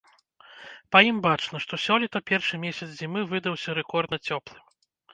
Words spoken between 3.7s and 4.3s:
рэкордна